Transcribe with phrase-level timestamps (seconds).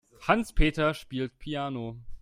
[0.27, 1.95] Hans-Peter spielt Piano.